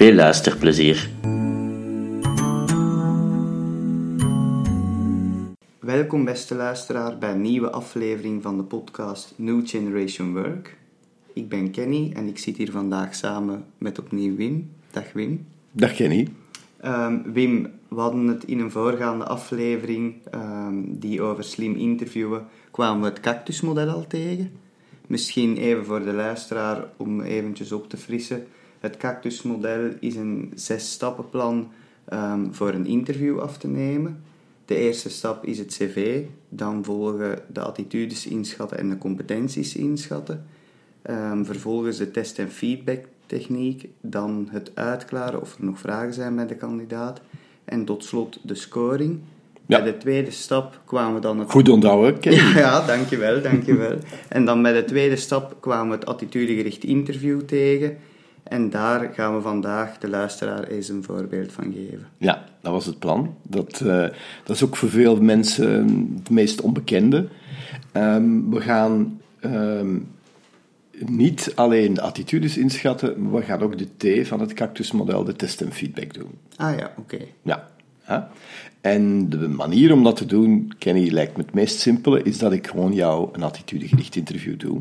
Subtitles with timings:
[0.00, 1.10] Veel luisterplezier.
[5.78, 10.76] Welkom beste luisteraar bij een nieuwe aflevering van de podcast New Generation Work.
[11.32, 14.70] Ik ben Kenny en ik zit hier vandaag samen met opnieuw Wim.
[14.90, 15.46] Dag Wim.
[15.72, 16.28] Dag Kenny.
[16.80, 23.02] Ehm, Wim, we hadden het in een voorgaande aflevering ehm, die over slim interviewen, kwamen
[23.02, 24.52] we het cactusmodel al tegen.
[25.06, 28.46] Misschien even voor de luisteraar om eventjes op te frissen.
[28.80, 31.68] Het cactusmodel is een zes-stappenplan
[32.12, 34.22] um, voor een interview af te nemen.
[34.64, 40.46] De eerste stap is het cv, dan volgen de attitudes inschatten en de competenties inschatten.
[41.10, 46.46] Um, vervolgens de test- en feedbacktechniek, dan het uitklaren of er nog vragen zijn bij
[46.46, 47.20] de kandidaat
[47.64, 49.18] en tot slot de scoring.
[49.66, 49.82] Ja.
[49.82, 51.50] Bij de tweede stap kwamen we dan het...
[51.50, 52.16] Goed onthouden,
[52.54, 53.98] ja, dankjewel, dankjewel.
[54.28, 57.96] en dan bij de tweede stap kwamen we het attitudegericht interview tegen.
[58.50, 62.06] En daar gaan we vandaag de luisteraar eens een voorbeeld van geven.
[62.18, 63.34] Ja, dat was het plan.
[63.42, 64.06] Dat, uh,
[64.44, 67.28] dat is ook voor veel mensen het meest onbekende.
[67.92, 70.08] Um, we gaan um,
[71.06, 75.36] niet alleen de attitudes inschatten, maar we gaan ook de T van het cactusmodel, de
[75.36, 76.30] test en feedback doen.
[76.56, 77.14] Ah ja, oké.
[77.14, 77.32] Okay.
[77.42, 77.68] Ja.
[78.06, 78.22] Huh?
[78.80, 82.52] En de manier om dat te doen, Kenny, lijkt me het meest simpele, is dat
[82.52, 84.80] ik gewoon jou een attitudegericht interview doe.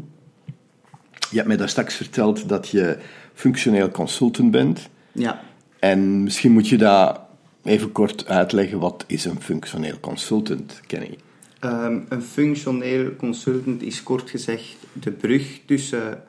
[1.30, 2.98] Je hebt mij daar straks verteld dat je
[3.34, 4.90] functioneel consultant bent.
[5.12, 5.42] Ja.
[5.80, 7.20] En misschien moet je daar
[7.64, 11.18] even kort uitleggen, wat is een functioneel consultant, Kenny?
[11.66, 16.24] Um, een functioneel consultant is kort gezegd de brug tussen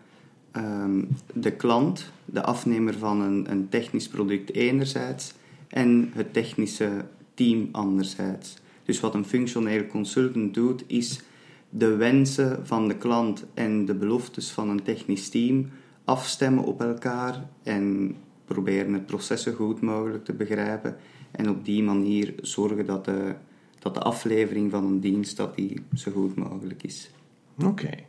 [0.56, 5.32] um, de klant, de afnemer van een, een technisch product enerzijds,
[5.69, 6.91] en het technische
[7.34, 8.55] team anderzijds.
[8.84, 11.21] Dus wat een functioneel consultant doet, is
[11.70, 15.70] de wensen van de klant en de beloftes van een technisch team
[16.04, 20.97] afstemmen op elkaar en proberen het proces zo goed mogelijk te begrijpen
[21.31, 23.34] en op die manier zorgen dat de,
[23.78, 27.10] dat de aflevering van een dienst dat die zo goed mogelijk is.
[27.58, 28.06] Oké, okay.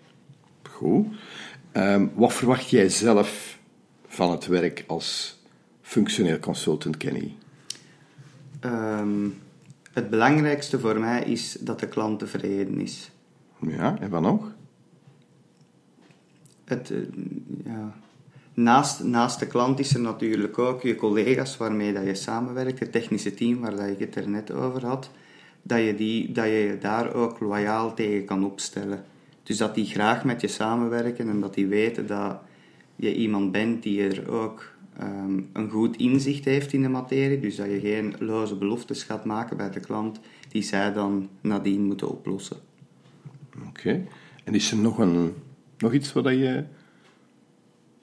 [0.69, 1.07] goed.
[1.73, 3.59] Um, wat verwacht jij zelf
[4.07, 5.39] van het werk als
[5.81, 7.35] functioneel consultant, Kenny?
[8.65, 9.37] Um,
[9.93, 13.11] het belangrijkste voor mij is dat de klant tevreden is.
[13.67, 14.53] Ja, en wat nog?
[16.65, 16.99] Het, uh,
[17.65, 17.95] ja.
[18.53, 22.91] naast, naast de klant is er natuurlijk ook je collega's waarmee dat je samenwerkt, het
[22.91, 25.09] technische team waar dat ik het er net over had,
[25.61, 29.03] dat je, die, dat je daar ook loyaal tegen kan opstellen.
[29.43, 32.39] Dus dat die graag met je samenwerken en dat die weten dat
[32.95, 37.39] je iemand bent die er ook um, een goed inzicht heeft in de materie.
[37.39, 41.85] Dus dat je geen loze beloftes gaat maken bij de klant die zij dan nadien
[41.85, 42.57] moeten oplossen.
[43.67, 43.79] Oké.
[43.79, 44.07] Okay.
[44.43, 45.33] En is er nog, een,
[45.77, 46.63] nog iets wat je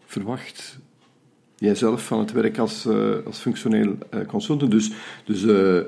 [0.04, 0.78] verwacht,
[1.56, 4.70] jijzelf, van het werk als, uh, als functioneel uh, consultant?
[4.70, 4.92] Dus,
[5.24, 5.80] dus uh,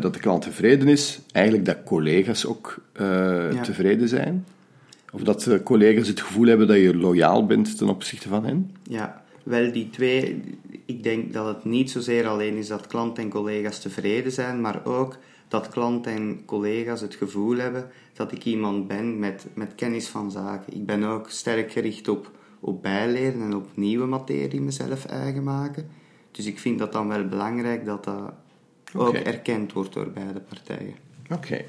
[0.00, 3.60] dat de klant tevreden is, eigenlijk dat collega's ook ja.
[3.60, 4.46] tevreden zijn?
[5.12, 8.70] Of dat collega's het gevoel hebben dat je loyaal bent ten opzichte van hen?
[8.82, 10.42] Ja, wel, die twee,
[10.86, 14.84] ik denk dat het niet zozeer alleen is dat klant en collega's tevreden zijn, maar
[14.84, 15.16] ook
[15.54, 20.30] dat klant en collega's het gevoel hebben dat ik iemand ben met, met kennis van
[20.30, 20.74] zaken.
[20.74, 25.88] Ik ben ook sterk gericht op, op bijleren en op nieuwe materie mezelf eigen maken.
[26.30, 28.32] Dus ik vind dat dan wel belangrijk dat dat
[28.94, 30.94] ook erkend wordt door beide partijen.
[31.24, 31.66] Oké, okay.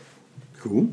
[0.57, 0.91] goed.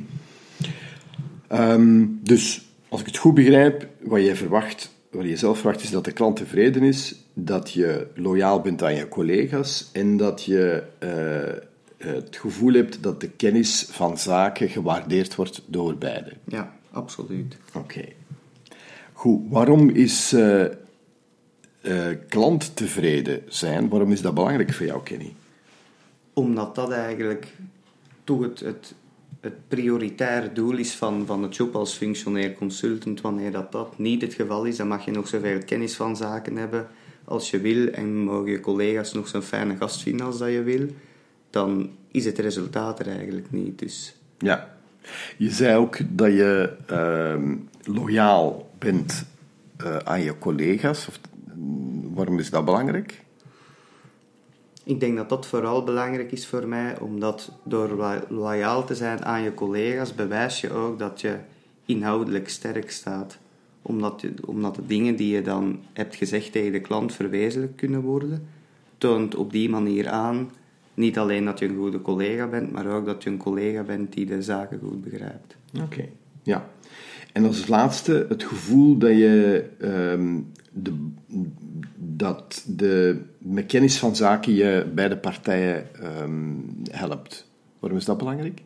[1.52, 5.90] Um, dus als ik het goed begrijp, wat jij verwacht wat je zelf verwacht is
[5.90, 10.82] dat de klant tevreden is, dat je loyaal bent aan je collega's en dat je
[11.02, 11.62] uh,
[12.02, 16.32] het gevoel hebt dat de kennis van zaken gewaardeerd wordt door beide.
[16.44, 17.56] Ja, absoluut.
[17.68, 17.78] Oké.
[17.78, 18.14] Okay.
[19.12, 20.64] Goed, waarom is uh,
[21.82, 25.34] uh, klant tevreden zijn, waarom is dat belangrijk voor jou, Kenny?
[26.32, 27.46] Omdat dat eigenlijk
[28.24, 28.94] toch het, het
[29.42, 33.20] het prioritaire doel is van, van het job als functioneel consultant.
[33.20, 36.56] Wanneer dat, dat niet het geval is, dan mag je nog zoveel kennis van zaken
[36.56, 36.86] hebben
[37.24, 40.62] als je wil en mogen je collega's nog zo'n fijne gast vinden als dat je
[40.62, 40.86] wil.
[41.52, 43.78] Dan is het resultaat er eigenlijk niet.
[43.78, 44.14] Dus.
[44.38, 44.74] Ja.
[45.36, 47.56] Je zei ook dat je uh,
[47.94, 49.24] loyaal bent
[49.84, 51.08] uh, aan je collega's.
[51.08, 51.20] Of,
[52.14, 53.20] waarom is dat belangrijk?
[54.84, 59.42] Ik denk dat dat vooral belangrijk is voor mij, omdat door loyaal te zijn aan
[59.42, 61.36] je collega's bewijs je ook dat je
[61.86, 63.38] inhoudelijk sterk staat.
[63.82, 68.00] Omdat, je, omdat de dingen die je dan hebt gezegd tegen de klant verwezenlijk kunnen
[68.00, 68.48] worden,
[68.98, 70.50] toont op die manier aan
[71.02, 74.12] niet alleen dat je een goede collega bent, maar ook dat je een collega bent
[74.12, 75.56] die de zaken goed begrijpt.
[75.82, 76.08] Oké,
[76.42, 76.68] ja.
[77.32, 80.40] En als laatste het gevoel dat je ehm,
[80.72, 80.92] de,
[81.96, 85.86] dat de, met kennis van zaken je beide partijen
[86.22, 87.50] um, helpt.
[87.78, 88.62] Waarom is dat belangrijk?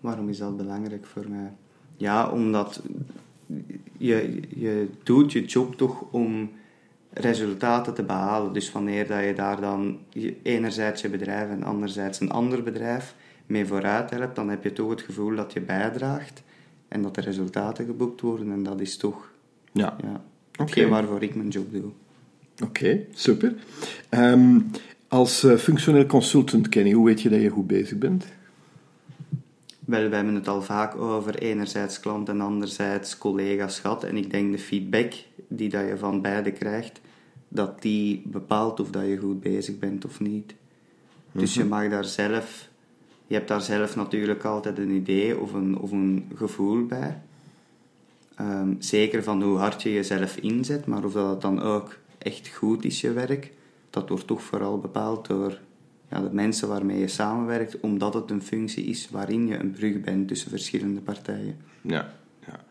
[0.00, 1.52] Waarom is dat belangrijk voor mij?
[1.96, 2.82] Ja, omdat
[3.96, 6.50] je, je doet je job toch om
[7.20, 8.52] resultaten te behalen.
[8.52, 9.98] Dus wanneer dat je daar dan
[10.42, 13.14] enerzijds je bedrijf en anderzijds een ander bedrijf
[13.46, 16.42] mee vooruit helpt, dan heb je toch het gevoel dat je bijdraagt
[16.88, 18.52] en dat er resultaten geboekt worden.
[18.52, 19.30] En dat is toch
[19.72, 19.96] ja.
[20.74, 21.90] Ja, waarvoor ik mijn job doe.
[22.64, 23.54] Oké, super.
[24.10, 24.70] Um,
[25.08, 28.26] als uh, functioneel consultant, Kenny, hoe weet je dat je goed bezig bent?
[29.80, 34.04] Wel, we hebben het al vaak over enerzijds klant en anderzijds collega's gehad.
[34.04, 35.12] En ik denk de feedback
[35.48, 37.00] die dat je van beide krijgt,
[37.48, 40.54] dat die bepaalt of dat je goed bezig bent of niet.
[41.32, 41.68] Dus je mhm.
[41.68, 42.68] mag daar zelf,
[43.26, 47.22] je hebt daar zelf natuurlijk altijd een idee of een, of een gevoel bij.
[48.34, 52.84] Ehm, zeker van hoe hard je jezelf inzet, maar of dat dan ook echt goed
[52.84, 53.52] is, je werk,
[53.90, 55.58] dat wordt toch vooral bepaald door
[56.10, 60.00] ja, de mensen waarmee je samenwerkt, omdat het een functie is waarin je een brug
[60.00, 61.56] bent tussen verschillende partijen.
[61.80, 62.14] Ja,
[62.46, 62.64] ja.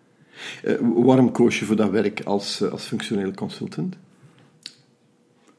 [0.63, 3.97] Uh, waarom koos je voor dat werk als, uh, als functioneel consultant?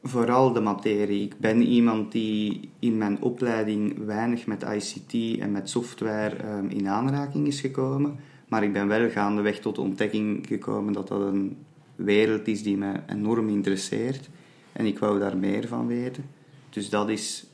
[0.03, 1.23] Vooral de materie.
[1.23, 6.87] Ik ben iemand die in mijn opleiding weinig met ICT en met software um, in
[6.87, 8.19] aanraking is gekomen.
[8.47, 11.57] Maar ik ben wel gaandeweg tot de ontdekking gekomen dat dat een
[11.95, 14.29] wereld is die me enorm interesseert.
[14.71, 16.25] En ik wou daar meer van weten.
[16.69, 17.45] Dus dat is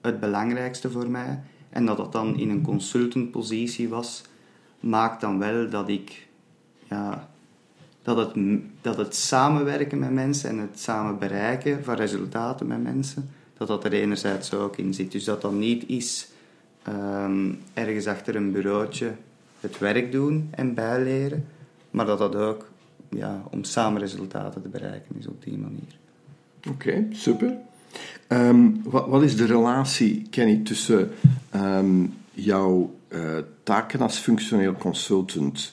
[0.00, 1.42] het belangrijkste voor mij.
[1.70, 4.24] En dat dat dan in een consultantpositie was,
[4.80, 6.28] maakt dan wel dat ik...
[6.88, 7.30] Ja,
[8.08, 13.30] dat het, dat het samenwerken met mensen en het samen bereiken van resultaten met mensen,
[13.56, 15.12] dat dat er enerzijds ook in zit.
[15.12, 16.28] Dus dat dat niet is
[16.82, 19.12] ehm, ergens achter een bureautje
[19.60, 21.46] het werk doen en bijleren,
[21.90, 22.68] maar dat dat ook
[23.10, 25.98] ja, om samen resultaten te bereiken is op die manier.
[26.68, 27.56] Oké, super.
[28.26, 31.10] Ehm, wat, wat, is de relatie, Kenny, tussen
[31.50, 35.72] ehm, jouw uh, taken als functioneel consultant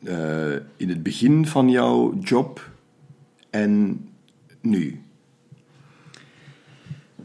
[0.00, 2.70] uh, in het begin van jouw job
[3.50, 4.00] en
[4.60, 5.02] nu?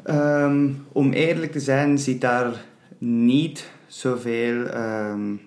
[0.05, 2.65] Um, om eerlijk te zijn, zit daar
[2.97, 5.41] niet zoveel um,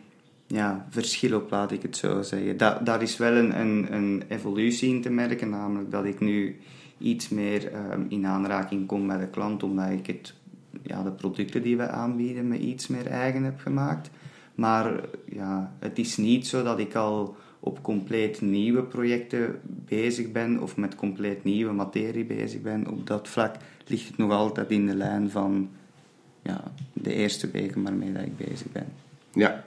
[0.47, 2.57] ja, verschil op, laat ik het zo zeggen.
[2.57, 6.57] Da daar is wel een, een, een, evolutie in te merken, namelijk dat ik nu
[6.99, 10.35] iets meer um, in aanraking kom met de klant, omdat ik het,
[10.83, 14.11] ja, de producten die we aanbieden me iets meer eigen heb gemaakt.
[14.57, 20.63] Maar ja, het is niet zo dat ik al op compleet nieuwe projecten bezig ben
[20.63, 22.91] of met compleet nieuwe materie bezig ben.
[22.91, 23.57] Op dat vlak
[23.87, 25.71] ligt het nog altijd in de lijn van
[26.43, 28.87] ja, de eerste weken waarmee dat ik bezig ben.
[29.33, 29.65] Ja,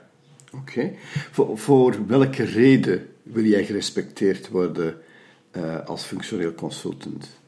[0.52, 0.92] oké.
[1.30, 4.94] Voor, voor, welke reden wil jij gerespecteerd worden
[5.52, 7.38] uh, als functioneel consultant?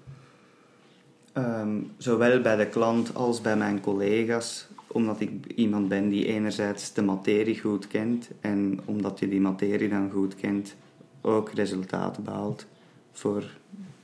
[1.38, 6.92] Um, zowel bij de klant als bij mijn collega's, omdat ik iemand ben die enerzijds
[6.92, 10.74] de materie goed kent en omdat je die materie dan goed kent,
[11.20, 12.66] ook resultaten behaalt
[13.12, 13.58] voor,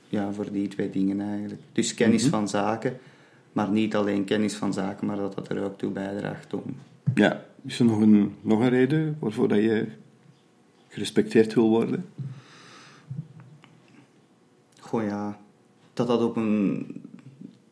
[0.07, 1.61] ja, voor die twee dingen eigenlijk.
[1.71, 2.31] Dus kennis mhm.
[2.31, 2.99] van zaken
[3.51, 6.63] maar niet alleen kennis van zaken, maar dat dat er ook toe bijdraagt om.
[7.15, 9.87] Ja, is er nog een, nog een reden waarvoor dat je
[10.87, 12.05] gerespecteerd wil worden?
[14.79, 15.39] Goh ja,
[15.93, 16.85] dat dat op een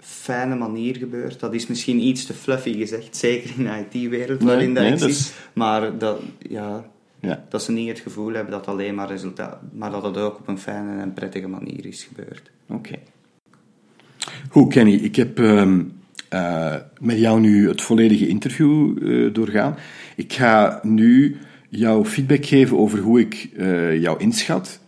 [0.07, 1.39] fijne manier gebeurt.
[1.39, 5.33] Dat is misschien iets te fluffy gezegd, zeker in de IT-wereld waarin dat zit.
[5.53, 6.85] Maar dat, ja,
[7.19, 7.45] ja.
[7.49, 9.59] dat ze niet het gevoel hebben dat alleen maar resultaat...
[9.73, 12.51] Maar dat het ook op een fijne en prettige manier is gebeurd.
[12.67, 12.95] Oké.
[14.49, 15.79] Goed, Kenny, ik heb uh,
[16.33, 19.75] uh, met jou nu het volledige interview uh, doorgaan.
[20.15, 21.37] Ik ga nu
[21.69, 24.79] jouw feedback geven over hoe ik uh, jou inschat.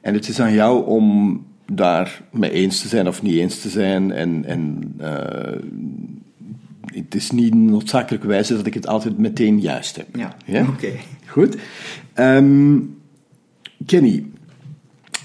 [0.00, 1.46] En het is aan jou om
[1.76, 4.12] daar mee eens te zijn of niet eens te zijn.
[4.12, 4.94] En, en
[6.84, 10.16] het is niet noodzakelijk wijze dat ik het altijd meteen juist heb.
[10.16, 10.68] Ja, ja?
[10.68, 10.92] oké.
[11.26, 11.56] Goed.
[12.14, 12.98] Um,
[13.86, 14.24] Kenny,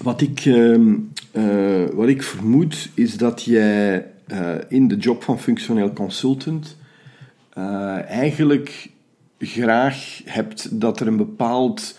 [0.02, 5.40] wat ik um, uh, wat ik vermoed is dat jij uh, in de job van
[5.40, 6.76] functioneel consultant
[8.06, 8.90] eigenlijk
[9.38, 11.98] graag hebt dat er een bepaald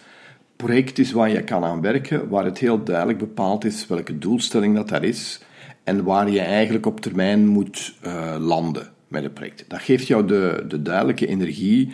[0.57, 4.75] project is waar je kan aan werken, waar het heel duidelijk bepaald is welke doelstelling
[4.75, 5.39] dat daar is
[5.83, 9.65] en waar je eigenlijk op termijn moet uh, landen met het project.
[9.67, 11.93] Dat geeft jou de, de duidelijke energie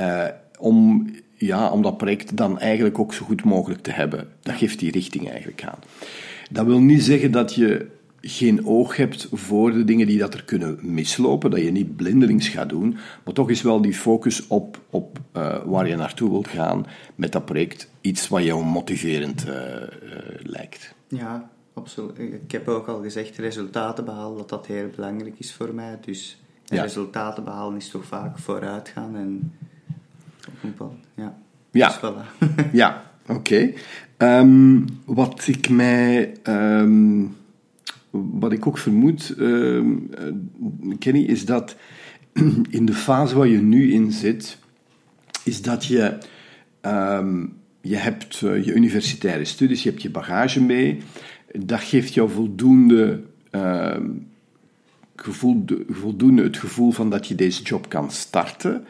[0.00, 0.24] uh,
[0.58, 4.28] om, ja, om dat project dan eigenlijk ook zo goed mogelijk te hebben.
[4.42, 5.78] Dat geeft die richting eigenlijk aan.
[6.50, 7.86] Dat wil niet zeggen dat je
[8.20, 12.48] geen oog hebt voor de dingen die dat er kunnen mislopen, dat je niet blindelings
[12.48, 16.48] gaat doen, maar toch is wel die focus op, op uh, waar je naartoe wilt
[16.48, 19.82] gaan met dat project iets wat jou motiverend uh, uh,
[20.42, 20.94] lijkt.
[21.08, 22.18] Ja, absoluut.
[22.18, 25.98] Ik heb ook al gezegd, resultaten behalen, dat dat heel belangrijk is voor mij.
[26.00, 26.82] Dus ja.
[26.82, 29.52] resultaten behalen is toch vaak vooruitgaan en
[31.14, 31.38] ja.
[31.70, 32.48] Ja, dus voilà.
[32.72, 33.32] ja oké.
[33.32, 33.74] Okay.
[34.40, 36.34] Um, wat ik mij...
[36.44, 37.36] Um,
[38.10, 39.96] wat ik ook vermoed, uh,
[40.98, 41.76] Kenny, is dat
[42.70, 44.58] in de fase waar je nu in zit,
[45.44, 46.18] is dat je,
[46.82, 51.02] um, je hebt uh, je universitaire studies, je hebt je bagage mee,
[51.52, 53.96] dat geeft jou voldoende, uh,
[55.16, 58.84] gevoel, voldoende het gevoel van dat je deze job kan starten,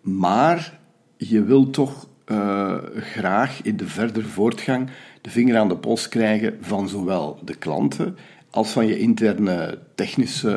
[0.00, 0.78] maar
[1.16, 6.58] je wil toch uh, graag in de verdere voortgang de vinger aan de pols krijgen
[6.60, 8.16] van zowel de klanten
[8.50, 10.50] als van je interne technische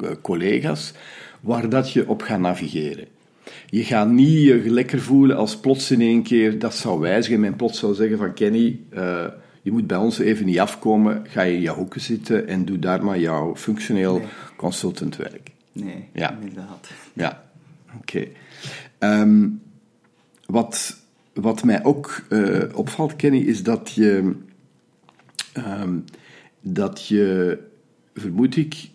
[0.00, 0.92] eh, collega's,
[1.40, 3.06] waar dat je op gaat navigeren.
[3.66, 7.40] Je gaat niet je lekker voelen als plots in één keer dat zou wijzigen.
[7.40, 9.24] Men plots zou zeggen van Kenny, uh,
[9.62, 11.22] je moet bij ons even niet afkomen.
[11.28, 14.26] Ga je in je hoeken zitten en doe daar maar jouw functioneel nee.
[14.56, 15.50] consultantwerk.
[15.72, 16.38] Nee, ja.
[16.40, 16.90] inderdaad.
[17.12, 17.44] Ja,
[17.96, 18.26] oké.
[18.98, 19.20] Okay.
[19.20, 19.62] Um,
[20.46, 20.96] wat,
[21.34, 24.34] wat mij ook uh, opvalt, Kenny, is dat je...
[25.54, 26.04] Um,
[26.68, 27.58] dat je,
[28.14, 28.88] vermoed ik,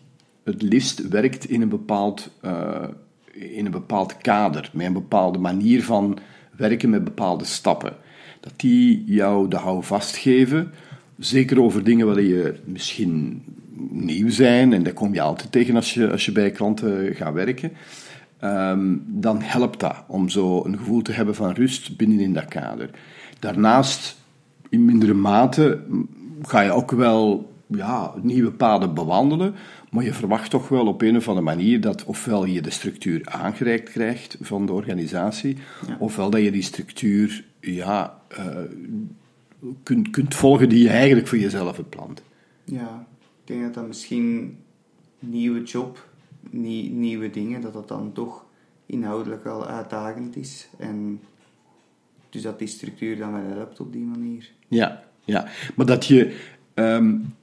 [0.44, 2.84] het liefst werkt in een bepaald, uh,
[3.34, 6.18] in een bepaald kader, met een bepaalde manier van
[6.58, 7.96] werken met bepaalde stappen.
[8.40, 10.72] Dat die jou de houvast geven,
[11.18, 13.44] zeker over dingen waar je misschien
[13.90, 17.34] nieuw zijn, en dat kom je altijd tegen als je, als je bij klanten gaat
[17.34, 17.72] werken,
[18.44, 22.90] um, dan helpt dat om zo een gevoel te hebben van rust binnenin dat kader.
[23.40, 24.18] Daarnaast,
[24.70, 25.80] in mindere mate,
[26.42, 29.56] ga je ook wel ja, nieuwe paden bewandelen,
[29.90, 33.22] maar je verwacht toch wel op een of andere manier dat ofwel je de structuur
[33.26, 35.58] aangereikt krijgt van de organisatie,
[36.00, 38.58] ofwel dat je die structuur ja, uh,
[39.84, 42.22] kunt, kunt volgen die je eigenlijk voor jezelf hebt plant.
[42.64, 44.58] Ja, ik denk dat dat misschien
[45.20, 46.10] nieuwe job,
[46.50, 48.46] nie, nieuwe dingen, dat dat dan toch
[48.86, 50.68] inhoudelijk al uitdagend is.
[50.78, 51.20] En
[52.30, 54.52] dus dat die structuur dan wel helpt op die manier.
[54.68, 55.48] Ja, ja.
[55.76, 56.40] maar dat je
[56.74, 57.36] um,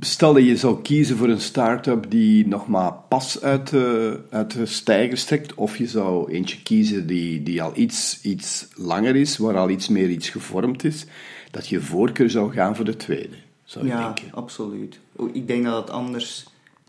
[0.00, 4.50] Stel dat je zou kiezen voor een start-up die nog maar pas uit de, uit
[4.50, 9.36] de stijger strekt, of je zou eentje kiezen die, die al iets, iets langer is,
[9.36, 11.06] waar al iets meer iets gevormd is,
[11.50, 14.32] dat je voorkeur zou gaan voor de tweede, zou ja, denken.
[14.32, 14.98] absoluut.
[15.32, 16.46] Ik denk dat het anders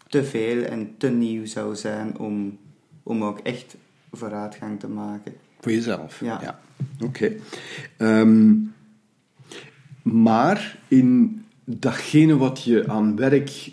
[0.07, 2.57] te veel en te nieuw zou zijn om,
[3.03, 3.75] om ook echt
[4.11, 5.33] vooruitgang te maken.
[5.59, 6.19] Voor jezelf?
[6.19, 6.39] Ja.
[6.41, 6.59] ja.
[6.99, 7.37] Oké.
[7.97, 8.19] Okay.
[8.19, 8.73] Um,
[10.01, 13.71] maar in datgene wat je aan werk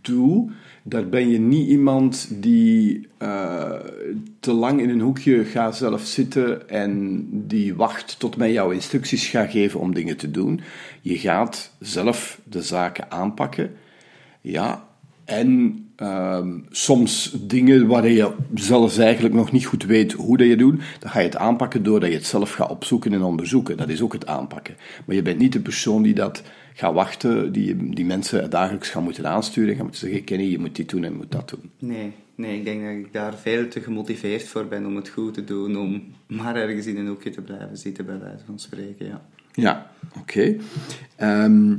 [0.00, 0.50] doet,
[0.82, 3.72] daar ben je niet iemand die uh,
[4.40, 9.26] te lang in een hoekje gaat zelf zitten en die wacht tot men jouw instructies
[9.26, 10.60] gaat geven om dingen te doen.
[11.00, 13.70] Je gaat zelf de zaken aanpakken.
[14.40, 14.88] Ja,
[15.24, 20.56] en uh, soms dingen waar je zelfs eigenlijk nog niet goed weet hoe dat je
[20.56, 23.76] doet, dan ga je het aanpakken doordat je het zelf gaat opzoeken en onderzoeken.
[23.76, 24.76] Dat is ook het aanpakken.
[25.04, 26.42] Maar je bent niet de persoon die dat
[26.74, 30.76] gaat wachten, die, die mensen dagelijks gaan moeten aansturen, gaan moeten zeggen, Kenny, je moet
[30.76, 31.70] dit doen en je moet dat doen.
[31.78, 35.34] Nee, nee, ik denk dat ik daar veel te gemotiveerd voor ben om het goed
[35.34, 39.06] te doen, om maar ergens in een hoekje te blijven zitten, bij wijze van spreken,
[39.06, 39.22] ja.
[39.52, 40.18] Ja, oké.
[40.20, 40.46] Okay.
[40.46, 40.60] Um,
[41.16, 41.76] ehm,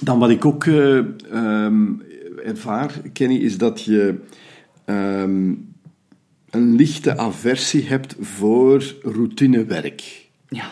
[0.00, 2.02] dan wat ik ook uh, um,
[2.44, 4.18] ervaar, Kenny, is dat je
[4.86, 5.74] um,
[6.50, 10.28] een lichte aversie hebt voor routinewerk.
[10.48, 10.70] Ja.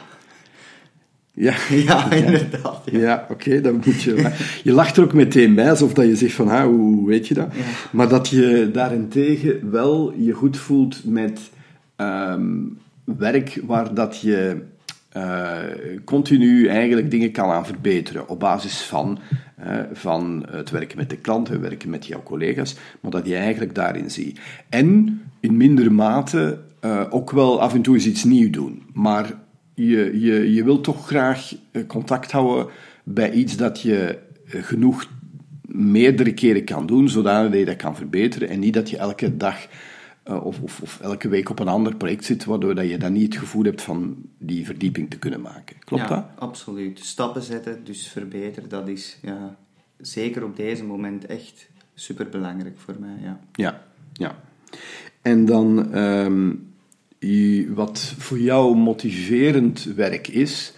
[1.47, 2.83] Ja, ja inderdaad.
[2.85, 4.31] Ja, ja oké, dan moet je...
[4.63, 7.35] Je lacht er ook meteen bij, alsof dat je zegt van, ah, hoe weet je
[7.35, 7.49] dat?
[7.53, 7.63] Ja.
[7.91, 11.41] Maar dat je daarentegen wel je goed voelt met
[11.97, 14.63] um, werk waar dat je
[15.17, 15.59] uh,
[16.05, 19.19] continu eigenlijk dingen kan aan verbeteren op basis van,
[19.61, 23.37] uh, van het werken met de klant, het werken met jouw collega's, maar dat je
[23.37, 24.41] eigenlijk daarin ziet.
[24.69, 29.33] En in mindere mate uh, ook wel af en toe eens iets nieuws doen, maar
[29.87, 32.73] je, je, je wilt toch graag eh, contact houden
[33.05, 34.19] bij iets dat je
[34.51, 35.07] eh, genoeg
[35.63, 38.49] meerdere keren kan doen, zodat je dat kan verbeteren.
[38.49, 39.67] En niet dat je elke dag
[40.25, 43.13] uh, of, of, of, elke week op een ander project zit, waardoor dat je dan
[43.13, 45.77] niet het gevoel hebt van die verdieping te kunnen maken.
[45.79, 46.25] Klopt ja, dat?
[46.39, 46.99] absoluut.
[46.99, 49.57] Stappen zetten, dus verbeteren, dat is, ja,
[49.97, 53.17] zeker op deze moment echt super belangrijk voor mij.
[53.23, 53.83] Ja, ja.
[54.13, 54.41] ja.
[55.23, 56.51] En dan ehm,
[57.75, 60.73] wat voor jou motiverend werk is,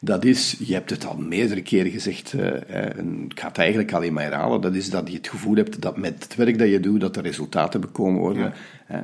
[0.00, 3.92] dat is, je hebt het al meerdere keren gezegd, uh, en ik ga het eigenlijk
[3.92, 6.68] alleen maar herhalen, dat is dat je het gevoel hebt dat met het werk dat
[6.68, 8.52] je doet, dat er resultaten bekomen worden.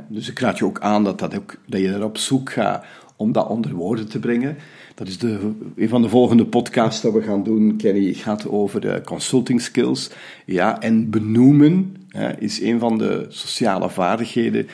[0.09, 2.85] dus ik raad je ook aan dat, dat, ook, dat je er op zoek gaat
[3.17, 4.57] om dat onder woorden te brengen.
[4.95, 8.85] Dat is de, een van de volgende podcasts dat we gaan doen, Kenny, gaat over
[8.85, 10.11] uh, consulting skills.
[10.47, 11.97] Ja, en benoemen
[12.39, 14.69] is een van de sociale vaardigheden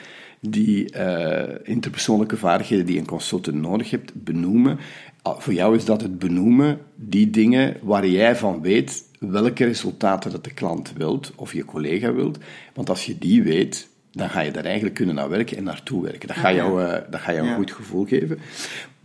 [0.51, 4.79] die uh, interpersoonlijke vaardigheden die een consultant nodig hebt, benoemen.
[5.23, 10.31] Ah, voor jou is dat het benoemen, die dingen waar jij van weet welke resultaten
[10.31, 12.39] dat de klant wilt of je collega wilt.
[12.75, 16.03] Want als je die weet, dan ga je daar eigenlijk kunnen naar werken en naartoe
[16.03, 16.29] werken.
[16.29, 18.39] Dat gaat jou, uh, dat gaat jou een goed gevoel geven.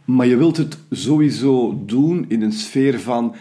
[0.06, 3.36] Maar je wilt het sowieso doen in een sfeer van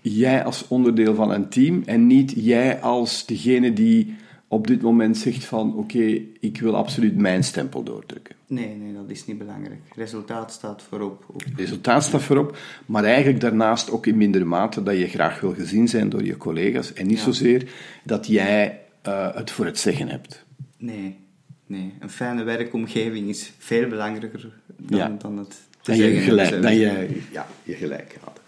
[0.00, 4.14] jij als onderdeel van een team en niet jij als degene die
[4.52, 8.34] op dit moment zegt van oké, ik wil absoluut mijn stempel doordrukken.
[8.46, 9.80] Nee, nee, dat is niet belangrijk.
[9.94, 11.24] Resultaat staat voorop.
[11.56, 12.56] Resultaat staat voorop,
[12.86, 16.36] maar eigenlijk daarnaast ook in mindere mate dat je graag wil gezien zijn door je
[16.36, 17.70] collega's en niet zozeer
[18.04, 20.44] dat jij uh, het voor het zeggen hebt.
[20.76, 21.18] Nee,
[21.66, 21.94] nee.
[21.98, 25.16] Een fijne werkomgeving is veel belangrijker dan, ja.
[25.18, 28.40] dan het dan je gelijk, dan je, ja, je gelijk had.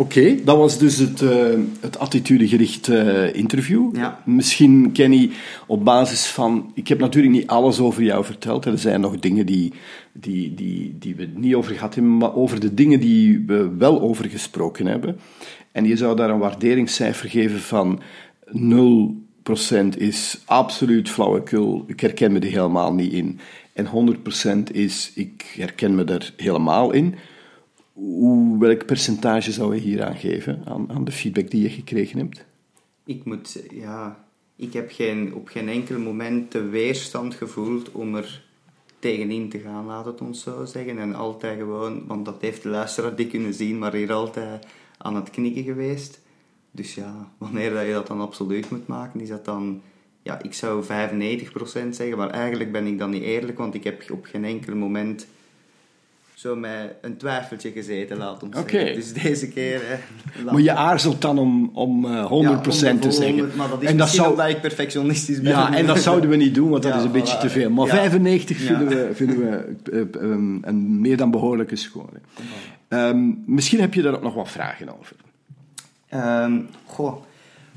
[0.00, 1.30] Oké, dat was dus het, uh,
[1.80, 3.96] het attitudegericht uh, interview.
[3.96, 4.22] Ja.
[4.24, 5.30] Misschien, Kenny,
[5.66, 6.70] op basis van...
[6.74, 8.64] Ik heb natuurlijk niet alles over jou verteld.
[8.64, 9.72] Er zijn nog dingen die,
[10.12, 14.00] die, die, die we niet over gehad hebben, maar over de dingen die we wel
[14.00, 15.18] over gesproken hebben.
[15.72, 18.00] En je zou daar een waarderingscijfer geven van
[19.94, 21.84] 0% is absoluut flauwekul.
[21.86, 23.40] Ik herken me er helemaal niet in.
[23.72, 24.16] En
[24.68, 27.14] 100% is, ik herken me er helemaal in.
[27.98, 32.18] Hoe, welk percentage zou je hier aan geven, aan, aan de feedback die je gekregen
[32.18, 32.44] hebt?
[33.04, 34.24] Ik moet, ja,
[34.56, 38.44] ik heb geen, op geen enkel moment de weerstand gevoeld om er
[38.98, 40.98] tegenin te gaan, laat het ons zo zeggen.
[40.98, 44.66] En altijd gewoon, want dat heeft de luisteraar die kunnen zien, maar hier altijd
[44.98, 46.20] aan het knikken geweest.
[46.70, 49.82] Dus ja, wanneer dat je dat dan absoluut moet maken, is dat dan...
[50.22, 50.86] Ja, ik zou 95%
[51.90, 55.26] zeggen, maar eigenlijk ben ik dan niet eerlijk, want ik heb op geen enkel moment
[56.38, 58.94] zo met een twijfeltje gezeten, laat ons okay.
[58.94, 59.80] Dus deze keer...
[59.84, 63.50] Hè, maar je aarzelt dan om, om uh, 100% ja, te zeggen.
[63.56, 64.30] Maar dat is en dat zou...
[64.30, 65.50] omdat ik perfectionistisch ben.
[65.50, 67.70] Ja, en dat zouden we niet doen, want dat is een beetje te veel.
[67.70, 72.20] Maar 95 vinden we, vinden we uh, um, een meer dan behoorlijke score.
[72.88, 75.16] Um, misschien heb je daar ook nog wat vragen over.
[76.44, 77.22] Um, goh,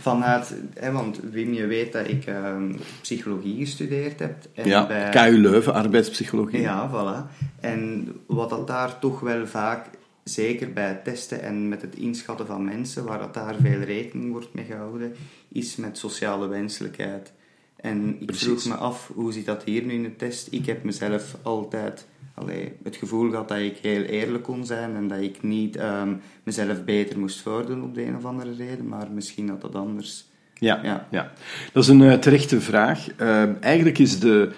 [0.01, 4.35] vanuit, hè, want Wim, je weet dat ik um, psychologie gestudeerd heb.
[4.53, 6.61] En ja, bij, KU Leuven, arbeidspsychologie.
[6.61, 7.49] Ja, voilà.
[7.59, 9.85] En wat dat daar toch wel vaak,
[10.23, 14.31] zeker bij het testen en met het inschatten van mensen, waar dat daar veel rekening
[14.31, 15.15] wordt mee gehouden,
[15.47, 17.33] is met sociale wenselijkheid.
[17.75, 18.45] En ik Precies.
[18.45, 20.47] vroeg me af, hoe zit dat hier nu in de test?
[20.51, 25.07] Ik heb mezelf altijd allee, het gevoel gehad dat ik heel eerlijk kon zijn en
[25.07, 29.11] dat ik niet um, mezelf beter moest voordoen op de een of andere reden, maar
[29.11, 30.29] misschien dat dat anders...
[30.53, 31.07] Ja, ja.
[31.11, 31.31] ja.
[31.73, 33.07] dat is een uh, terechte vraag.
[33.21, 34.51] Uh, eigenlijk, is de,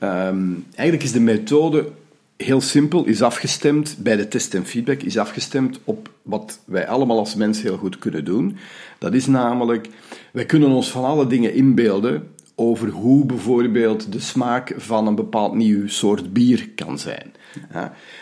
[0.00, 1.88] um, eigenlijk is de methode
[2.36, 7.18] heel simpel, is afgestemd bij de test en feedback, is afgestemd op wat wij allemaal
[7.18, 8.56] als mens heel goed kunnen doen.
[8.98, 9.88] Dat is namelijk,
[10.32, 15.54] wij kunnen ons van alle dingen inbeelden over hoe bijvoorbeeld de smaak van een bepaald
[15.54, 17.32] nieuw soort bier kan zijn.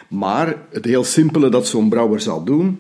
[0.08, 2.78] Maar het heel simpele dat zo'n brouwer zal doen,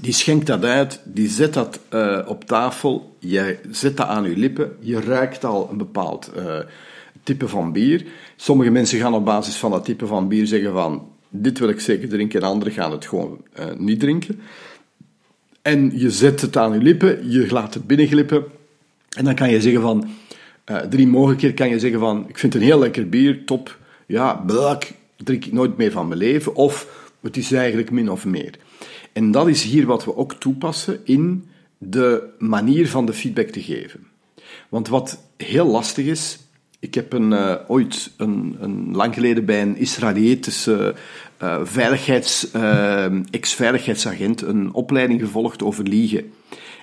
[0.00, 4.36] die schenkt dat uit, die zet dat uh, op tafel, je zet dat aan je
[4.36, 6.58] lippen, je ruikt al een bepaald uh,
[7.22, 8.06] type van bier.
[8.36, 11.80] Sommige mensen gaan op basis van dat type van bier zeggen van, dit wil ik
[11.80, 14.40] zeker drinken, en anderen gaan het gewoon uh, niet drinken.
[15.62, 18.44] En je zet het aan je lippen, je laat het binnenglippen,
[19.16, 20.08] en dan kan je zeggen van,
[20.70, 23.78] uh, drie mogelijkheden kan je zeggen van, ik vind het een heel lekker bier, top,
[24.06, 24.84] ja, blak,
[25.16, 28.54] drink ik nooit meer van mijn leven, of het is eigenlijk min of meer.
[29.12, 31.48] En dat is hier wat we ook toepassen in
[31.78, 34.06] de manier van de feedback te geven.
[34.68, 36.38] Want wat heel lastig is,
[36.78, 40.94] ik heb een, uh, ooit een, een, lang geleden bij een Israëlitische
[41.42, 42.50] uh, veiligheids,
[43.30, 46.32] ex-veiligheidsagent een opleiding gevolgd over liegen.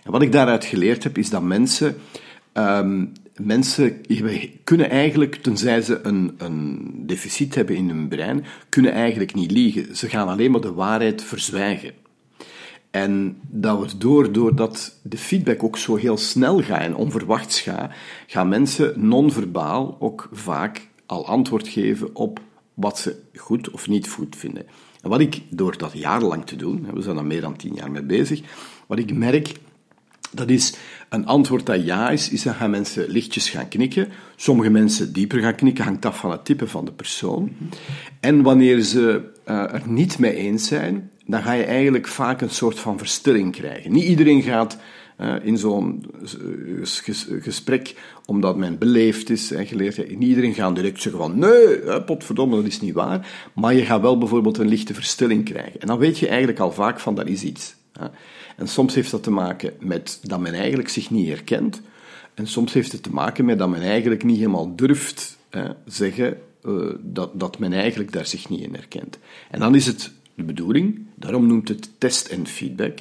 [0.04, 1.98] En wat ik daaruit geleerd heb, is dat mensen
[2.54, 4.02] um, mensen
[4.64, 9.96] kunnen eigenlijk, tenzij ze een, een deficit hebben in hun brein, kunnen eigenlijk niet liegen.
[9.96, 11.94] Ze gaan alleen maar de waarheid verzwijgen.
[12.92, 17.92] En dat wordt door, doordat de feedback ook zo heel snel gaat en onverwachts gaat,
[18.28, 22.40] gaan mensen non-verbaal ook vaak al antwoord geven op
[22.74, 24.66] wat ze goed of niet goed vinden.
[25.02, 27.92] En wat ik door dat jarenlang te doen, we zijn er meer dan tien jaar
[27.92, 28.42] mee bezig,
[28.88, 29.52] wat ik merk
[30.32, 30.74] Dat is
[31.10, 34.08] een antwoord dat ja is, is dan gaan mensen lichtjes gaan knikken.
[34.36, 37.52] Sommige mensen dieper gaan knikken, hangt af van het type van de persoon.
[38.20, 42.50] En wanneer ze uh, er niet mee eens zijn, dan ga je eigenlijk vaak een
[42.50, 43.92] soort van verstilling krijgen.
[43.92, 44.78] Niet iedereen gaat
[45.22, 46.06] uh, in zo'n
[47.42, 52.02] gesprek, omdat men beleefd is en geleerd heeft, niet iedereen gaat direct zeggen van nee,
[52.02, 53.28] potverdomme, dat is niet waar.
[53.54, 55.80] Maar je gaat wel bijvoorbeeld een lichte verstilling krijgen.
[55.80, 57.76] En dan weet je eigenlijk al vaak van dat is iets.
[58.58, 61.82] En soms heeft dat te maken met dat men eigenlijk zich niet herkent.
[62.34, 65.38] En soms heeft het te maken met dat men eigenlijk niet helemaal durft
[65.86, 69.18] zeggen uh, dat, dat men eigenlijk daar zich niet in herkent.
[69.50, 73.00] En dan is het de bedoeling, daarom noemt het test en feedback.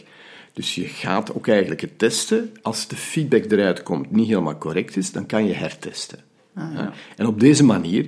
[0.53, 2.53] Dus je gaat ook eigenlijk het testen.
[2.63, 6.19] Als de feedback eruit komt niet helemaal correct is, dan kan je hertesten.
[6.55, 6.93] Ah, ja.
[7.17, 8.07] En op deze manier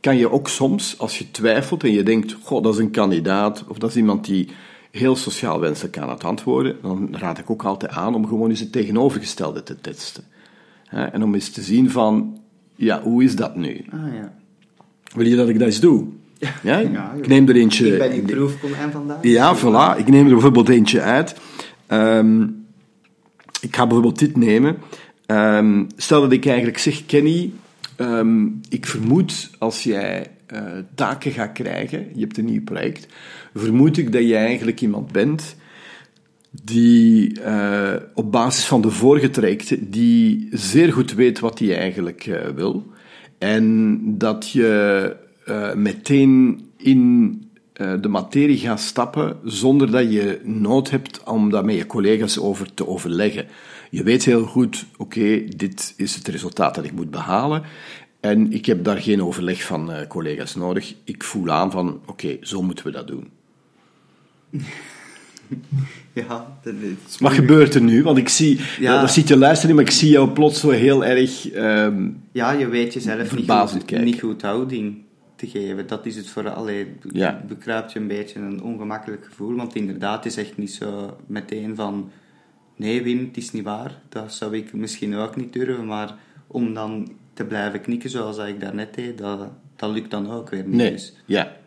[0.00, 3.64] kan je ook soms, als je twijfelt en je denkt, god, dat is een kandidaat,
[3.68, 4.48] of dat is iemand die
[4.90, 8.60] heel sociaal wenselijk aan het antwoorden, dan raad ik ook altijd aan om gewoon eens
[8.60, 10.24] het tegenovergestelde te testen.
[10.90, 12.38] En om eens te zien van,
[12.74, 13.84] ja, hoe is dat nu?
[13.92, 14.32] Ah, ja.
[15.14, 16.06] Wil je dat ik dat eens doe?
[16.62, 16.78] Ja?
[16.78, 17.92] ja ik neem er eentje...
[17.92, 19.18] Ik ben die proefkonijn vandaag.
[19.22, 19.98] Ja, voilà.
[19.98, 21.36] Ik neem er bijvoorbeeld eentje uit.
[21.88, 22.66] Um,
[23.60, 24.76] ik ga bijvoorbeeld dit nemen.
[25.26, 27.52] Um, stel dat ik eigenlijk zeg, Kenny,
[27.96, 30.62] um, ik vermoed als jij uh,
[30.94, 33.06] taken gaat krijgen, je hebt een nieuw project,
[33.54, 35.56] vermoed ik dat je eigenlijk iemand bent
[36.62, 42.26] die uh, op basis van de vorige trajecten, die zeer goed weet wat hij eigenlijk
[42.26, 42.86] uh, wil.
[43.38, 45.16] En dat je
[45.74, 47.34] meteen in
[48.00, 52.74] de materie gaat stappen zonder dat je nood hebt om daar met je collega's over
[52.74, 53.46] te overleggen.
[53.90, 57.62] Je weet heel goed, oké, dit is het resultaat dat ik moet behalen.
[58.20, 60.94] En ik heb daar geen overleg van collega's nodig.
[61.04, 63.28] Ik voel aan van, oké, zo moeten we dat doen.
[66.12, 68.02] Ja, dat is Wat gebeurt er nu?
[68.02, 69.00] Want ik zie, ja.
[69.00, 71.54] dat zit je luisteren, maar ik zie jou plots zo heel erg.
[71.54, 75.02] Um, ja, je weet jezelf niet goed, niet goed houding
[75.36, 75.86] te geven.
[75.86, 76.86] Dat is het voor alleen.
[77.12, 77.44] Ja.
[77.48, 81.76] Bekruipt je een beetje een ongemakkelijk gevoel, want inderdaad, het is echt niet zo meteen
[81.76, 82.10] van.
[82.76, 84.00] Nee, Wim, het is niet waar.
[84.08, 86.14] Dat zou ik misschien ook niet durven, maar
[86.46, 90.64] om dan te blijven knikken zoals ik daarnet deed, dat, dat lukt dan ook weer
[90.64, 90.74] niet.
[90.74, 91.14] Nee, dus.
[91.24, 91.58] ja.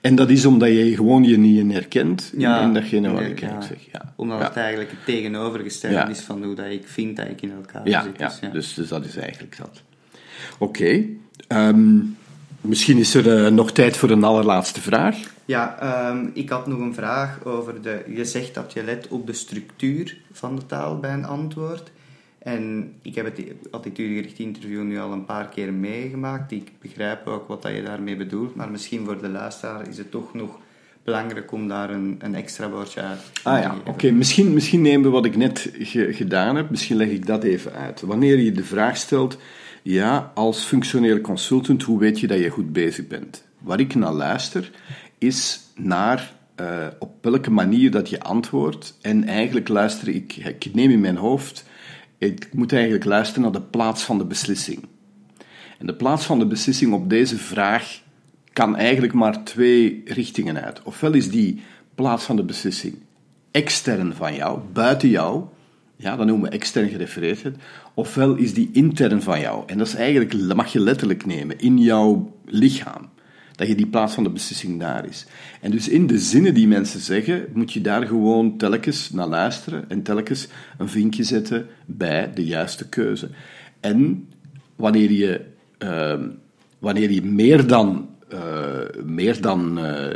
[0.00, 3.40] En dat is omdat je gewoon je niet in herkent ja, in datgene wat ik
[3.40, 3.60] ja.
[3.60, 3.78] zeg.
[3.92, 4.12] Ja.
[4.16, 4.44] Omdat ja.
[4.44, 8.18] het eigenlijk het tegenovergestelde is van hoe dat ik vind dat ik in elkaar zit.
[8.18, 8.48] Dus, ja.
[8.48, 9.82] Dus, dus dat is eigenlijk dat.
[10.58, 10.78] Oké.
[11.48, 11.68] Okay.
[11.68, 12.16] Um,
[12.60, 15.16] misschien is er uh, nog tijd voor een allerlaatste vraag.
[15.44, 18.04] Ja, um, ik had nog een vraag over de...
[18.14, 21.90] Je zegt dat je let op de structuur van de taal bij een antwoord.
[22.44, 26.52] En ik heb het attitudegericht interview nu al een paar keer meegemaakt.
[26.52, 30.10] Ik begrijp ook wat dat je daarmee bedoelt, maar misschien voor de luisteraar is het
[30.10, 30.58] toch nog
[31.04, 34.10] belangrijk om daar een, een extra woordje uit te Ah ja, oké.
[34.10, 38.00] Misschien, misschien nemen we wat ik net gedaan heb, misschien leg ik dat even uit.
[38.00, 39.38] Wanneer je de vraag stelt,
[39.82, 43.44] ja, als functioneel consultant, hoe weet je dat je goed bezig bent?
[43.58, 44.70] Waar ik naar luister,
[45.18, 48.98] is naar uh, op welke manier dat je antwoordt.
[49.00, 51.64] En eigenlijk luister ik, ik neem in mijn hoofd
[52.26, 54.84] ik moet eigenlijk luisteren naar de plaats van de beslissing.
[55.78, 58.00] En de plaats van de beslissing op deze vraag
[58.52, 60.82] kan eigenlijk maar twee richtingen uit.
[60.82, 61.60] Ofwel is die
[61.94, 62.96] plaats van de beslissing
[63.50, 65.44] extern van jou, buiten jou,
[65.96, 67.56] ja, dat noemen we extern gerefereerd,
[67.94, 69.62] ofwel is die intern van jou.
[69.66, 73.08] En dat is eigenlijk, mag je letterlijk nemen, in jouw lichaam
[73.56, 75.26] dat je die plaats van de beslissing daar is.
[75.60, 79.84] En dus in de zinnen die mensen zeggen, moet je daar gewoon telkens naar luisteren
[79.88, 83.28] en telkens een vinkje zetten bij de juiste keuze.
[83.80, 84.28] En
[84.76, 85.40] wanneer je,
[85.78, 86.20] uh,
[86.78, 90.06] wanneer je meer dan, uh, meer dan uh,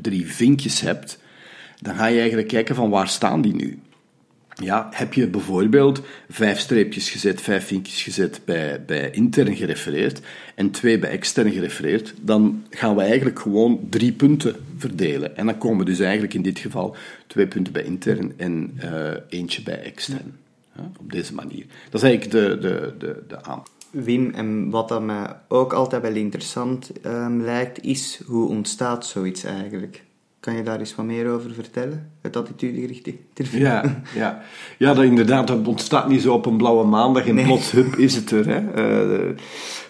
[0.00, 1.18] drie vinkjes hebt,
[1.80, 3.78] dan ga je eigenlijk kijken van waar staan die nu.
[4.62, 10.20] Ja, heb je bijvoorbeeld vijf streepjes gezet, vijf vinkjes gezet bij, bij intern gerefereerd
[10.54, 15.36] en twee bij extern gerefereerd, dan gaan we eigenlijk gewoon drie punten verdelen.
[15.36, 19.62] En dan komen dus eigenlijk in dit geval twee punten bij intern en uh, eentje
[19.62, 20.36] bij extern.
[20.76, 21.66] Ja, op deze manier.
[21.90, 23.62] Dat is eigenlijk de, de, de, de aan.
[23.90, 29.44] Wim, en wat dat mij ook altijd wel interessant um, lijkt, is hoe ontstaat zoiets
[29.44, 30.02] eigenlijk?
[30.44, 32.10] Kan je daar eens wat meer over vertellen?
[32.20, 33.60] Het attitudegerichte interview.
[33.60, 34.42] Ja, ja.
[34.78, 37.44] ja dat inderdaad, dat ontstaat niet zo op een blauwe maandag en nee.
[37.44, 38.46] plots, hup, is het er.
[38.48, 38.60] Hè.
[39.28, 39.36] Uh,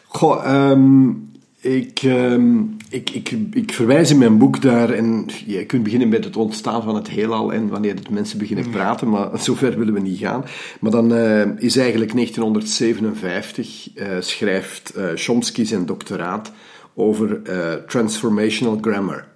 [0.06, 5.82] goh, um, ik, um, ik, ik, ik verwijs in mijn boek daar, en je kunt
[5.82, 9.78] beginnen met het ontstaan van het heelal en wanneer het mensen beginnen praten, maar zover
[9.78, 10.44] willen we niet gaan.
[10.80, 16.52] Maar dan uh, is eigenlijk 1957, uh, schrijft Chomsky zijn doctoraat
[16.94, 17.40] over
[17.86, 19.26] transformational grammar.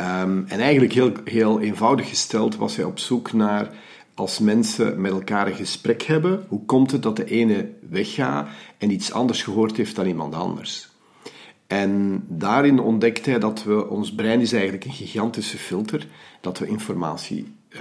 [0.00, 3.70] Um, en eigenlijk heel, heel eenvoudig gesteld was hij op zoek naar
[4.14, 8.90] als mensen met elkaar een gesprek hebben, hoe komt het dat de ene weggaat en
[8.90, 10.88] iets anders gehoord heeft dan iemand anders?
[11.66, 16.06] En daarin ontdekt hij dat we, ons brein is eigenlijk een gigantische filter,
[16.40, 17.80] dat we informatie uh,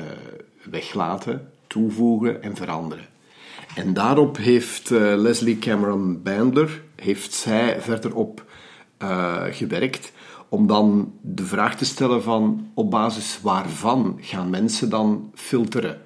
[0.63, 3.06] weglaten, toevoegen en veranderen.
[3.75, 8.45] En daarop heeft uh, Leslie Cameron Bandler, heeft zij verder op
[9.01, 10.12] uh, gewerkt,
[10.49, 16.01] om dan de vraag te stellen van op basis waarvan gaan mensen dan filteren?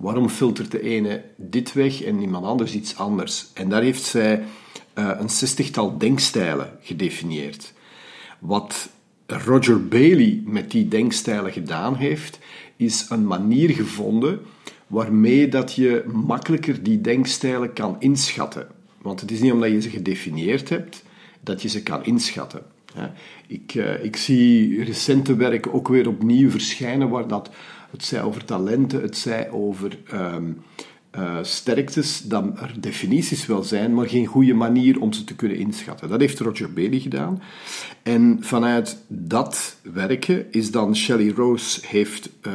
[0.00, 3.46] Waarom filtert de ene dit weg en iemand anders iets anders?
[3.54, 4.44] En daar heeft zij
[4.94, 7.72] uh, een zestigtal denkstijlen gedefinieerd.
[8.38, 8.88] Wat
[9.26, 12.38] Roger Bailey met die denkstijlen gedaan heeft,
[12.76, 14.40] is een manier gevonden
[14.86, 18.66] waarmee dat je makkelijker die denkstijlen kan inschatten.
[19.02, 21.02] Want het is niet omdat je ze gedefinieerd hebt,
[21.40, 22.62] dat je ze kan inschatten.
[23.46, 27.50] Ik, uh, ik zie recente werken ook weer opnieuw verschijnen waar dat
[27.90, 30.62] het zij over talenten, het zij over um,
[31.18, 35.56] uh, sterktes, dan er definities wel zijn, maar geen goede manier om ze te kunnen
[35.56, 36.08] inschatten.
[36.08, 37.42] Dat heeft Roger Bailey gedaan.
[38.02, 42.52] En vanuit dat werken is dan Shelley Rose heeft uh,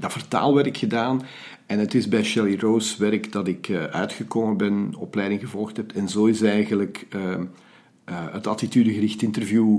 [0.00, 1.22] dat vertaalwerk gedaan.
[1.66, 5.92] En het is bij Shelley Rose werk dat ik uitgekomen ben, opleiding gevolgd heb.
[5.92, 7.06] En zo is eigenlijk
[8.04, 9.78] het attitudegericht interview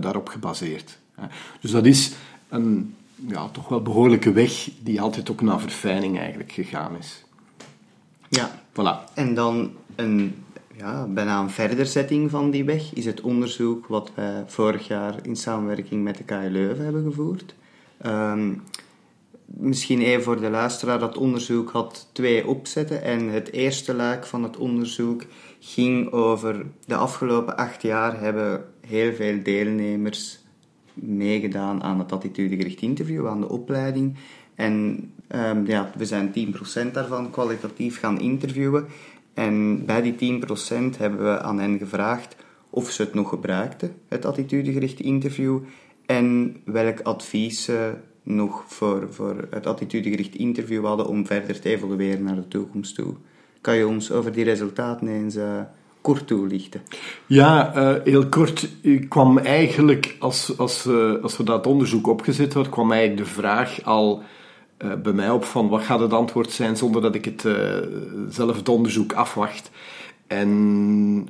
[0.00, 0.98] daarop gebaseerd.
[1.60, 2.12] Dus dat is
[2.48, 7.24] een ja, toch wel behoorlijke weg die altijd ook naar verfijning eigenlijk gegaan is.
[8.28, 8.62] Ja.
[8.72, 9.14] Voilà.
[9.14, 10.44] En dan een,
[10.76, 15.36] ja, bijna een verderzetting van die weg is het onderzoek wat wij vorig jaar in
[15.36, 17.54] samenwerking met de KU Leuven hebben gevoerd.
[18.06, 18.62] Um,
[19.46, 24.42] misschien even voor de luisteraar, dat onderzoek had twee opzetten en het eerste luik van
[24.42, 25.24] het onderzoek
[25.66, 30.38] ging over de afgelopen acht jaar hebben heel veel deelnemers
[30.94, 34.16] meegedaan aan het attitudegericht interview, aan de opleiding.
[34.54, 36.54] En um, ja, we zijn
[36.88, 38.86] 10% daarvan kwalitatief gaan interviewen.
[39.34, 40.46] En bij die 10%
[40.98, 42.36] hebben we aan hen gevraagd
[42.70, 45.58] of ze het nog gebruikten, het attitudegericht interview,
[46.06, 52.22] en welk advies ze nog voor, voor het attitudegericht interview hadden om verder te evolueren
[52.22, 53.14] naar de toekomst toe.
[53.64, 55.60] Kan je ons over die resultaten eens uh,
[56.00, 56.80] kort toelichten?
[57.26, 58.68] Ja, uh, heel kort.
[58.80, 63.32] Ik kwam eigenlijk, als, als, uh, als we dat onderzoek opgezet hadden, kwam eigenlijk de
[63.32, 64.22] vraag al
[64.78, 67.46] uh, bij mij op van wat gaat het antwoord zijn zonder dat ik het
[68.28, 69.70] zelf het onderzoek afwacht.
[70.26, 71.28] En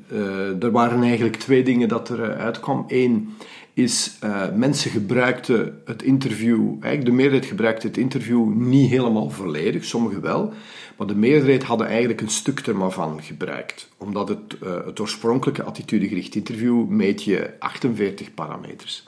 [0.60, 2.84] er waren eigenlijk twee dingen dat er uitkwam.
[2.88, 3.34] Eén
[3.74, 4.18] is,
[4.54, 10.52] mensen gebruikten het interview, eigenlijk de meerderheid gebruikte het interview niet helemaal volledig, sommigen wel.
[10.96, 13.88] Maar de meerderheid hadden eigenlijk een stuk er maar van gebruikt.
[13.96, 19.06] Omdat het, uh, het oorspronkelijke attitudegericht interview meet je 48 parameters.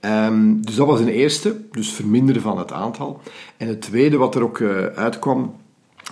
[0.00, 3.20] Um, dus dat was een eerste, dus verminderen van het aantal.
[3.56, 5.54] En het tweede wat er ook uh, uitkwam,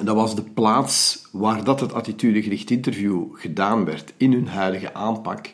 [0.03, 5.53] dat was de plaats waar dat het attitudegericht interview gedaan werd in hun huidige aanpak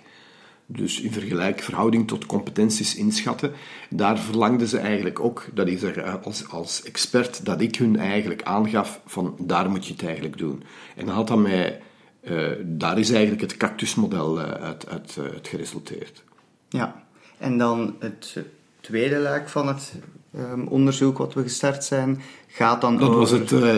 [0.66, 3.52] dus in vergelijk, verhouding tot competenties inschatten,
[3.90, 6.18] daar verlangden ze eigenlijk ook, dat is er
[6.50, 10.62] als, expert, dat ik hun eigenlijk aangaf van daar moet je het eigenlijk doen.
[10.96, 11.80] En dat had dan mij,
[12.22, 16.22] uh, daar is eigenlijk het cactusmodel uh, uit, uit, uit geresulteerd.
[16.68, 17.04] Ja,
[17.38, 18.36] en dan het
[18.84, 19.92] tweede luik van het
[20.38, 23.20] um, onderzoek wat we gestart zijn, gaat dan dat over...
[23.20, 23.76] was het uh,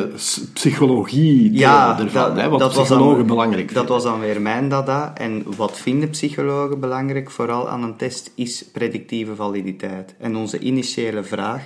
[0.52, 3.86] psychologie ja, ervan, dat, hè, wat dat psychologen was dan, belangrijk vinden.
[3.86, 5.14] Dat was dan weer mijn dada.
[5.14, 10.14] En wat vinden psychologen belangrijk, vooral aan een test, is predictieve validiteit.
[10.18, 11.62] En onze initiële vraag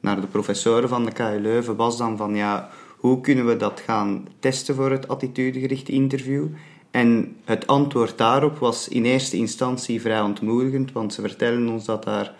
[0.00, 3.82] naar de professoren van de KU Leuven was dan van, ja, hoe kunnen we dat
[3.86, 6.46] gaan testen voor het attitudegericht interview?
[6.90, 12.04] En het antwoord daarop was in eerste instantie vrij ontmoedigend, want ze vertellen ons dat
[12.04, 12.34] daar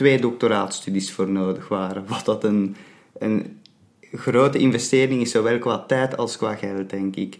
[0.00, 2.04] twee doctoraatstudies voor nodig waren.
[2.06, 2.76] Wat dat een,
[3.18, 3.60] een
[4.12, 7.38] grote investering is, zowel qua tijd als qua geld, denk ik.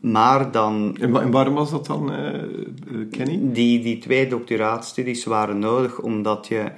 [0.00, 0.96] Maar dan...
[1.00, 3.40] En, waarom was dat dan, uh, Kenny?
[3.42, 6.72] Die, die twee doctoraatstudies waren nodig omdat je...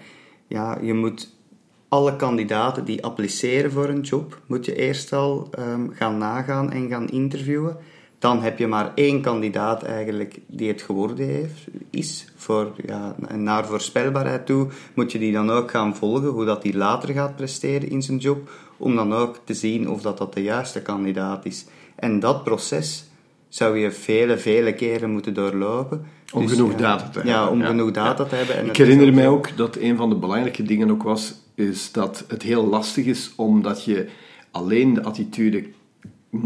[0.46, 1.36] Ja, je moet
[1.88, 6.88] alle kandidaten die appliceren voor een job, moet je eerst al um, gaan nagaan en
[6.88, 7.76] gaan interviewen
[8.20, 12.24] dan heb je maar één kandidaat eigenlijk die het geworden heeft, is.
[12.36, 16.76] Voor, ja, naar voorspelbaarheid toe moet je die dan ook gaan volgen, hoe dat die
[16.76, 20.42] later gaat presteren in zijn job, om dan ook te zien of dat, dat de
[20.42, 21.66] juiste kandidaat is.
[21.96, 23.04] En dat proces
[23.48, 26.06] zou je vele, vele keren moeten doorlopen.
[26.32, 27.32] Om dus, genoeg data te hebben.
[27.32, 28.56] Ja, om genoeg data te hebben.
[28.56, 32.24] En Ik herinner mij ook dat een van de belangrijke dingen ook was, is dat
[32.28, 34.08] het heel lastig is omdat je
[34.50, 35.64] alleen de attitude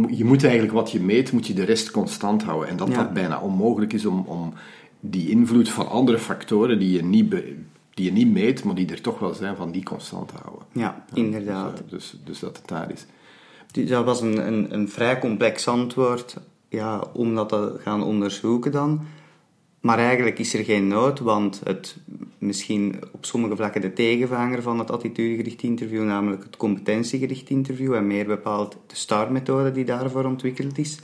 [0.09, 2.68] je moet eigenlijk wat je meet, moet je de rest constant houden.
[2.68, 4.53] En dat dat bijna onmogelijk is om, om
[5.01, 7.35] die invloed van andere factoren die je niet
[7.94, 10.66] die je niet meet, maar die er toch wel zijn, van die constant houden.
[10.73, 11.77] Ja, inderdaad.
[11.77, 13.07] Dus, dus, dus, dat het daar is.
[13.73, 16.37] Dus dat was een, een, een vrij complex antwoord
[16.68, 19.07] ja, om dat te gaan onderzoeken dan.
[19.85, 21.97] Maar eigenlijk is er geen nood, want het
[22.38, 28.07] misschien op sommige vlakken de tegenvanger van het attitudegericht interview, namelijk het competentiegericht interview, en
[28.07, 30.99] meer bepaald de STAR-methode die daarvoor ontwikkeld is,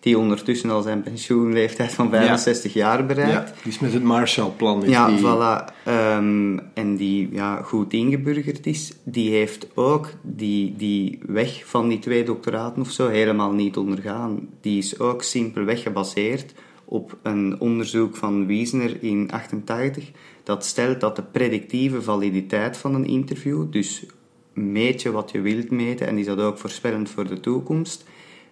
[0.00, 3.48] die ondertussen al zijn pensioenleeftijd van 65 jaar bereikt.
[3.48, 4.82] Ja, die is met het Marshallplan.
[4.86, 5.18] Ja, die...
[5.18, 5.72] voilà.
[5.88, 11.98] Um, en die ja, goed ingeburgerd is, die heeft ook die, die weg van die
[11.98, 14.48] twee doctoraten of zo helemaal niet ondergaan.
[14.60, 16.52] Die is ook simpelweg gebaseerd
[16.92, 20.10] op een onderzoek van Wiesner in 88
[20.42, 24.04] dat stelt dat de predictieve validiteit van een interview, dus
[24.52, 28.04] meet je wat je wilt meten en is dat ook voorspellend voor de toekomst,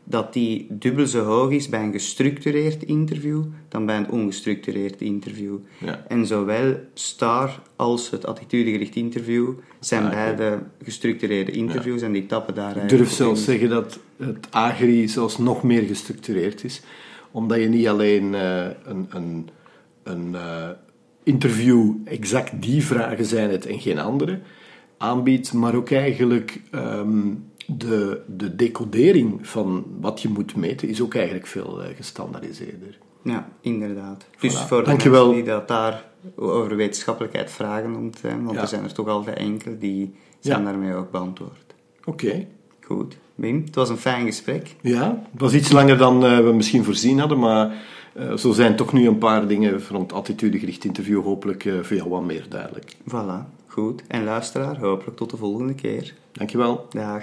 [0.04, 5.56] dat die dubbel zo hoog is bij een gestructureerd interview dan bij een ongestructureerd interview.
[5.78, 6.04] Ja.
[6.08, 12.54] En zowel STAR als het attitudegericht interview zijn ah, beide gestructureerde interviews en die tappen
[12.54, 16.82] daar Ik durf zelfs zeggen dat het AGRI zelfs nog meer gestructureerd is
[17.30, 19.48] omdat je niet alleen uh, een, een,
[20.02, 20.68] een uh,
[21.22, 24.40] interview exact die vragen zijn het en geen andere
[24.98, 31.14] aanbiedt, maar ook eigenlijk um, de, de decodering van wat je moet meten is ook
[31.14, 32.98] eigenlijk veel uh, gestandaardiseerder.
[33.24, 34.26] Ja, inderdaad.
[34.40, 34.66] Dus voilà.
[34.66, 35.26] voor de Dankjewel.
[35.26, 36.04] mensen die dat daar
[36.36, 38.62] over wetenschappelijkheid vragen te zijn, want Ja.
[38.62, 40.64] er zijn er toch al vrij enkele, die zijn Ja.
[40.70, 41.74] daarmee ook beantwoord.
[42.04, 42.46] Oké.
[42.80, 43.16] Goed.
[43.40, 44.74] Wim, het was een fijn gesprek.
[44.80, 47.72] Ja, het was iets langer dan eh, we misschien voorzien hadden, maar
[48.14, 51.96] eh, zo zijn toch nu een paar dingen van het attitudegericht interview hopelijk eh, voor
[51.96, 52.96] jou wat meer duidelijk.
[53.08, 54.02] Voilà, goed.
[54.08, 56.14] En luisteraar, hopelijk tot de volgende keer.
[56.32, 56.86] Dankjewel.
[56.90, 57.22] Dag.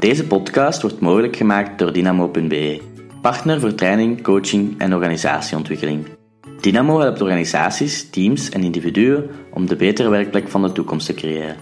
[0.00, 2.80] Deze podcast wordt mogelijk gemaakt door Dynamo.be,
[3.22, 6.06] partner voor training, coaching en organisatieontwikkeling.
[6.66, 11.56] Dynamo helpt organisaties, teams en individuen om de betere werkplek van de toekomst te creëren.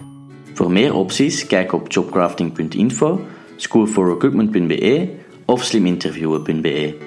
[0.53, 3.19] Voor meer opties kijk op jobcrafting.info,
[3.55, 5.09] schoolforrecruitment.be
[5.45, 6.97] of sliminterviewen.be.